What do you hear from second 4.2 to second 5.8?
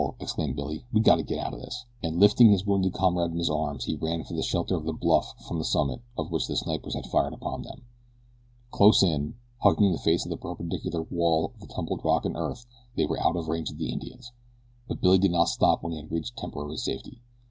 for the shelter of the bluff from the